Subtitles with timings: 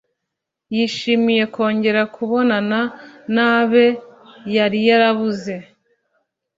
[0.75, 2.79] Yishimiye kongera kubonana
[3.35, 3.85] nabe
[4.55, 5.55] yariyarabuze